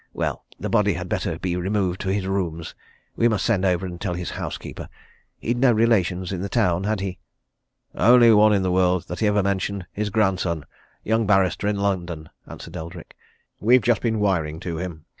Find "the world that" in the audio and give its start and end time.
8.63-9.19